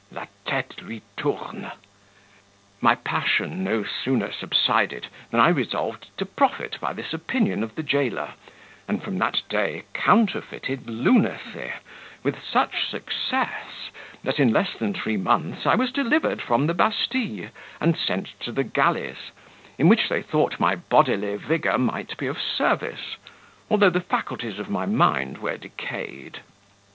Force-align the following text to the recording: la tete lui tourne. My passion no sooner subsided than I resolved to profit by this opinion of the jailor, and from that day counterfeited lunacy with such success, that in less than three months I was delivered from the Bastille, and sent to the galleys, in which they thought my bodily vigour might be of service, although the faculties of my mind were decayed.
la 0.11 0.25
tete 0.47 0.81
lui 0.81 1.03
tourne. 1.15 1.73
My 2.81 2.95
passion 2.95 3.63
no 3.63 3.83
sooner 3.83 4.31
subsided 4.31 5.05
than 5.29 5.39
I 5.39 5.49
resolved 5.49 6.07
to 6.17 6.25
profit 6.25 6.79
by 6.81 6.91
this 6.93 7.13
opinion 7.13 7.61
of 7.61 7.75
the 7.75 7.83
jailor, 7.83 8.29
and 8.87 9.03
from 9.03 9.19
that 9.19 9.43
day 9.47 9.83
counterfeited 9.93 10.89
lunacy 10.89 11.73
with 12.23 12.37
such 12.43 12.87
success, 12.89 13.91
that 14.23 14.39
in 14.39 14.51
less 14.51 14.73
than 14.73 14.95
three 14.95 15.17
months 15.17 15.67
I 15.67 15.75
was 15.75 15.91
delivered 15.91 16.41
from 16.41 16.65
the 16.65 16.73
Bastille, 16.73 17.49
and 17.79 17.95
sent 17.95 18.29
to 18.39 18.51
the 18.51 18.63
galleys, 18.63 19.29
in 19.77 19.87
which 19.87 20.09
they 20.09 20.23
thought 20.23 20.59
my 20.59 20.75
bodily 20.77 21.35
vigour 21.35 21.77
might 21.77 22.17
be 22.17 22.25
of 22.25 22.41
service, 22.41 23.17
although 23.69 23.91
the 23.91 24.01
faculties 24.01 24.57
of 24.57 24.67
my 24.67 24.87
mind 24.87 25.37
were 25.37 25.57
decayed. 25.57 26.39